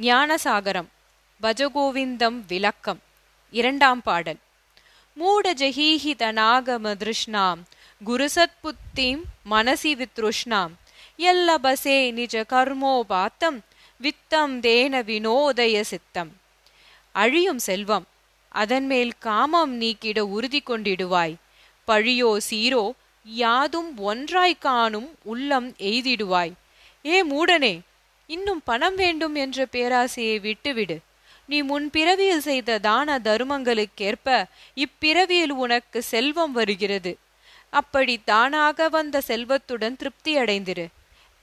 [0.00, 0.86] ஞானசாகரம்
[1.42, 3.00] பஜகோவிந்தம் விளக்கம்
[3.50, 4.38] இரண்டாம் பாடல்.
[5.14, 7.62] மூட திருஷ்ணாம்
[8.06, 9.20] குருசத்புத்திம்
[9.50, 10.70] மனசி வித்ருஷ்ணாம்
[11.18, 13.58] எல்லபசே நிஜ கர்மோபாத்தம்
[14.02, 16.36] வித்தம் தேன வினோதய சித்தம்.
[17.12, 18.06] அழியும் செல்வம்
[18.48, 21.34] அதன்மேல் காமம் நீக்கிட உறுதி கொண்டிடுவாய்.
[21.88, 22.90] பழியோ சீரோ
[23.24, 26.52] யாதும் ஒன்றாய் காணும் உள்ளம் எய்திடுவாய்.
[27.04, 27.80] ஏ மூடனே
[28.26, 30.96] இன்னும் பணம் வேண்டும் என்ற பேராசையை விட்டுவிடு.
[31.46, 34.44] நீ முன் பிறவியில் செய்த தான தருமங்களுக்கேற்ப
[34.76, 37.12] இப்பிறவியில் உனக்கு செல்வம் வருகிறது.
[37.70, 40.86] அப்படி தானாக வந்த செல்வத்துடன் திருப்தி அடைந்திரு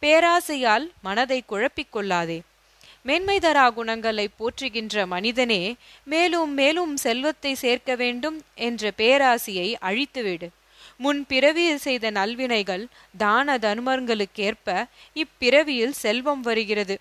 [0.04, 2.42] பேராசையால் மனதை குழப்பிக் கொள்ளாதே
[3.06, 10.48] மேன்மைதரா குணங்களை போற்றுகின்ற மனிதனே மேலும் மேலும் செல்வத்தை சேர்க்க வேண்டும் என்ற பேராசையை அழித்துவிடு.
[11.02, 12.84] முன் பிறவியில் செய்த நல்வினைகள்
[13.18, 16.96] தான தர்மங்களுக்கேற்ப இப்பிறவியில் செல்வம் வருகிறது.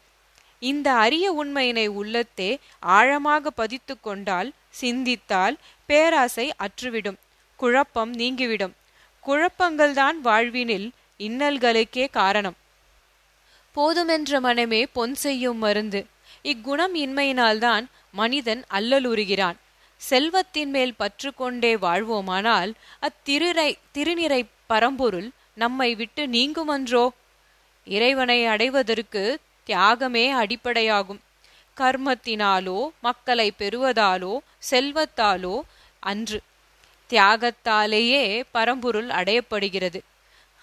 [0.58, 7.18] இந்த அரிய உண்மையினை உள்ளத்தே ஆழமாக பதித்து கொண்டால் சிந்தித்தால் பேராசை அற்றுவிடும்
[7.56, 8.74] குழப்பம் நீங்கிவிடும்.
[9.26, 12.56] குழப்பங்கள்தான் வாழ்வினில் இன்னல்களுக்கே காரணம்.
[13.76, 16.06] போதுமென்ற மனமே பொன் செய்யும் மருந்து.
[16.42, 19.58] இக்குணம் இன்மையினால்தான் மனிதன் அல்லலுறுகிறான்.
[20.00, 22.70] செல்வத்தின் மேல் பற்று கொண்டே வாழ்வோமானால்
[23.00, 27.04] அத்திருரை திருநிறை பரம்பொருள் நம்மை விட்டு நீங்குமன்றோ?
[27.86, 29.22] இறைவனை அடைவதற்கு
[29.66, 31.20] தியாகமே அடிப்படையாகும்.
[31.76, 34.32] கர்மத்தினாலோ மக்களை பெறுவதாலோ
[34.70, 35.56] செல்வத்தாலோ
[36.02, 36.38] அன்று
[37.10, 40.00] தியாகத்தாலேயே பரம்பொருள் அடையப்படுகிறது.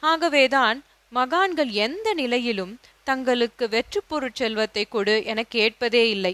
[0.04, 6.34] ஆகவேதான் மகான்கள் எந்த நிலையிலும் தங்களுக்கு வெற்று பொருட்செல்வத்தை கொடு என கேட்பதே இல்லை.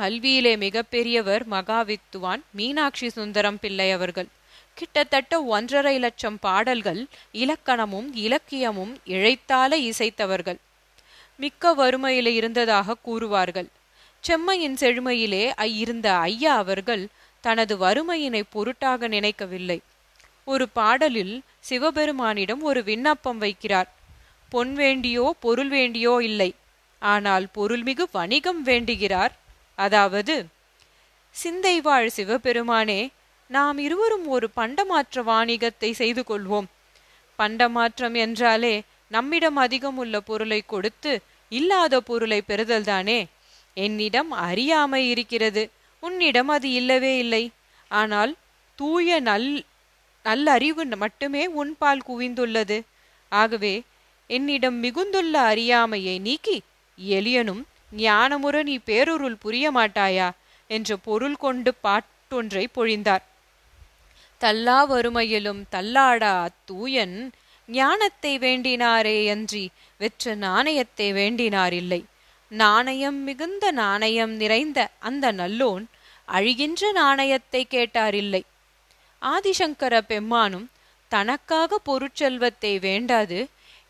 [0.00, 4.28] கல்வியிலே மிகப்பெரியவர் மகாவித்துவான் மீனாட்சி சுந்தரம் பிள்ளை அவர்கள்.
[4.74, 10.58] கிட்டத்தட்ட ஒன்றரை லட்சம் பாடல்கள் இலக்கணமும் இலக்கியமும் இழைத்தால இசைத்தவர்கள்.
[11.36, 13.68] மிக்க வறுமையிலே இருந்ததாக கூறுவார்கள்.
[14.20, 17.06] செம்மையின் செழுமையிலே இருந்த ஐயா அவர்கள்
[17.40, 19.78] தனது வறுமையினை பொருட்டாக நினைக்கவில்லை.
[20.44, 23.90] ஒரு பாடலில் சிவபெருமானிடம் ஒரு விண்ணப்பம் வைக்கிறார்.
[24.48, 26.50] பொன் வேண்டியோ பொருள் வேண்டியோ இல்லை.
[26.98, 29.32] ஆனால் பொருள்மிகு வணிகம் வேண்டுகிறார்.
[29.78, 30.46] அதாவது
[31.36, 33.00] சிந்தைவாழ் சிவபெருமானே
[33.50, 36.68] நாம் இருவரும் ஒரு பண்டமாற்ற வாணிகத்தை செய்து கொள்வோம்.
[37.38, 38.74] பண்டமாற்றம் என்றாலே
[39.08, 41.12] நம்மிடம் அதிகம் உள்ள பொருளை கொடுத்து
[41.52, 43.20] இல்லாத பொருளை பெறுதல்தானே
[43.76, 45.62] என்னிடம் அறியாமை இருக்கிறது.
[46.02, 47.44] உன்னிடம் அது இல்லவே இல்லை.
[47.90, 48.32] ஆனால்
[48.78, 49.48] தூய நல்
[50.24, 52.78] நல்லறிவு மட்டுமே உன்பால் குவிந்துள்ளது.
[53.32, 53.74] ஆகவே
[54.30, 56.56] என்னிடம் மிகுந்துள்ள அறியாமையை நீக்கி
[56.98, 57.62] எளியனும்
[58.02, 60.28] ஞானமுற நீ பேரொருள் புரிய மாட்டாயா?
[60.70, 63.24] என்ற பொருள் கொண்டு பாட்டொன்றை பொழிந்தார்.
[64.40, 67.16] தல்லா வறுமையிலும் தல்லாடா அத்தூயன்
[67.68, 69.64] ஞானத்தை வேண்டினாரே அன்றி
[70.00, 72.00] வெற்ற நாணயத்தை வேண்டினாரில்லை.
[72.52, 75.84] நாணயம் மிகுந்த நாணயம் நிறைந்த அந்த நல்லோன்
[76.28, 78.42] அழிகின்ற நாணயத்தை கேட்டாரில்லை.
[79.22, 80.66] ஆதிசங்கர பெம்மானும்
[81.10, 83.38] தனக்காக பொருட்செல்வத்தை வேண்டாது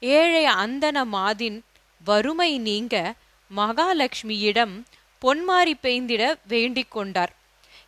[0.03, 1.59] ஏழை அந்தன மாதின்
[2.05, 2.95] வறுமை நீங்க
[3.51, 4.75] மகாலட்சுமியிடம்
[5.23, 7.33] பொன்மாரி பெய்ந்திட வேண்டிக் கொண்டார்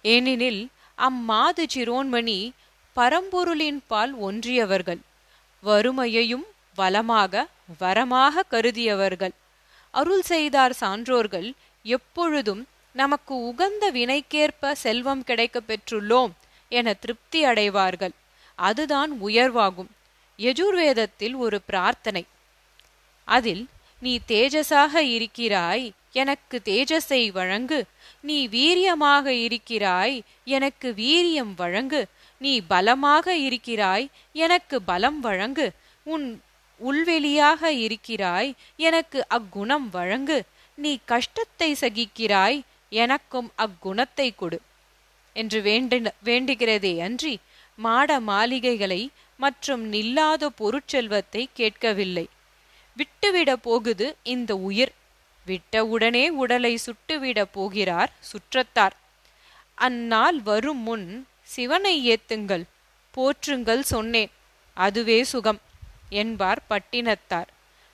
[0.03, 2.51] ஏனெனில் அம்மாது சிரோன்மணி
[2.97, 5.01] பரம்பொருளின் பால் ஒன்றியவர்கள்
[5.63, 7.49] வறுமையையும் வளமாக
[7.81, 9.31] வரமாக கருதியவர்கள்.
[9.91, 11.53] அருள் செய்தார் சான்றோர்கள்
[11.83, 16.31] எப்பொழுதும் நமக்கு உகந்த வினைக்கேற்ப செல்வம் கிடைக்க பெற்றுள்ளோம்
[16.69, 18.15] என திருப்தி அடைவார்கள்.
[18.55, 19.91] அதுதான் உயர்வாகும்.
[20.39, 22.25] யஜுர்வேதத்தில் ஒரு பிரார்த்தனை.
[23.25, 23.69] அதில்
[23.99, 27.85] நீ தேஜஸாக இருக்கிறாய் எனக்கு தேஜஸை வழங்கு.
[28.21, 32.07] நீ வீரியமாக இருக்கிறாய் எனக்கு வீரியம் வழங்கு.
[32.39, 35.71] நீ பலமாக இருக்கிறாய் எனக்கு பலம் வழங்கு.
[36.03, 36.43] உன்
[36.81, 40.43] உள்வெளியாக இருக்கிறாய் எனக்கு அக்குணம் வழங்கு.
[40.75, 44.61] நீ கஷ்டத்தை சகிக்கிறாய் எனக்கும் அக்குணத்தை கொடு.
[45.33, 47.39] என்று வேண்டின வேண்டுகிறதே அன்றி
[47.79, 52.27] மாட மாளிகைகளை மற்றும் நில்லாத பொருட்செல்வத்தை கேட்கவில்லை.
[52.97, 54.93] விட்டுவிட போகுது இந்த உயிர்.
[55.47, 58.97] விட்டவுடனே உடலை சுட்டுவிட போகிறார் சுற்றத்தார்.
[59.75, 61.07] அந்நாள் வரும் முன்
[61.43, 62.65] சிவனை ஏத்துங்கள்
[63.15, 64.33] போற்றுங்கள் சொன்னேன்
[64.77, 65.61] அதுவே சுகம்
[66.09, 67.51] என்பார் பட்டினத்தார்.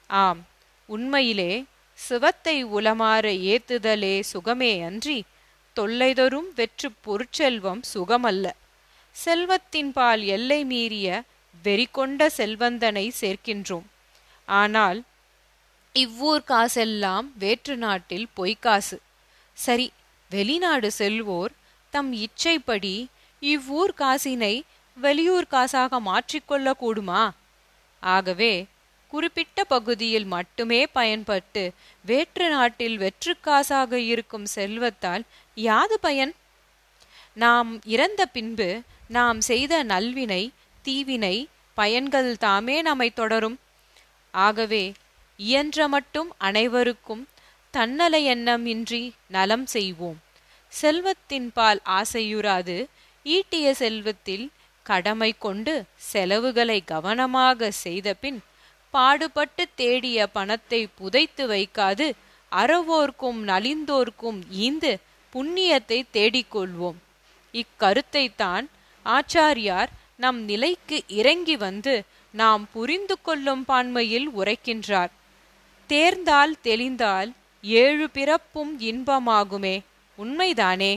[0.07, 0.41] ஆம்
[0.89, 1.53] உண்மையிலே
[1.99, 5.19] சிவத்தை உளமாற ஏத்துதலே சுகமே அன்றி
[5.77, 8.47] தொல்லைதொரும் வெற்று பொருட்செல்வம் சுகமல்ல.
[9.25, 11.23] செல்வத்தின்பால் எல்லை மீறிய
[11.65, 13.89] வெறிகொண்ட செல்வந்தனை சேர்க்கின்றோம்.
[14.53, 15.01] ஆனால்
[15.95, 18.97] இவ்வூர் காசெல்லாம் வேற்று நாட்டில் பொய்க்காசு
[19.59, 19.87] சரி
[20.31, 21.53] வெளிநாடு செல்வோர்
[21.93, 22.95] தம் இச்சைப்படி
[23.43, 24.55] இவ்வூர் காசினை
[24.97, 27.23] வெளியூர் காசாக மாற்றிக்கொள்ள கூடுமா
[28.03, 28.53] ஆகவே
[29.13, 31.63] குறிப்பிட்ட பகுதியில் மட்டுமே பயன்பட்டு
[32.05, 35.25] வேற்று நாட்டில் வெற்றுக்காசாக இருக்கும் செல்வத்தால்
[35.57, 36.33] யாது பயன்?
[37.37, 38.69] நாம் இறந்த பின்பு
[39.09, 40.43] நாம் செய்த நல்வினை
[40.85, 41.37] தீவினை
[41.79, 43.59] பயன்கள் தாமே நம்மை தொடரும்.
[44.35, 44.93] ஆகவே
[45.37, 47.29] இயன்ற மட்டும் அனைவருக்கும்
[47.71, 50.19] தன்னல எண்ணம் இன்றி நலம் செய்வோம்.
[50.73, 52.77] செல்வத்தின் பால் ஆசையுறாது
[53.27, 54.51] ஈட்டிய செல்வத்தில்
[54.87, 58.41] கடமை கொண்டு செலவுகளை கவனமாக செய்தபின்
[58.91, 62.07] பாடுபட்டு தேடிய பணத்தை புதைத்து வைக்காது
[62.53, 64.93] அறவோர்க்கும் நலிந்தோர்க்கும் ஈந்து
[65.33, 66.99] புண்ணியத்தை தேடிக்கொள்வோம்.
[67.55, 68.67] இக்கருத்தைத்தான்
[69.07, 69.91] ஆச்சாரியார்
[70.23, 71.95] நம் நிலைக்கு இறங்கி வந்து
[72.41, 75.13] நாம் புரிந்து கொள்ளும் பான்மையில் உரைக்கின்றார்.
[75.91, 77.31] தேர்ந்தால் தெளிந்தால்
[77.63, 79.75] ஏழு பிறப்பும் இன்பமாகுமே.
[80.19, 80.93] உண்மைதானே?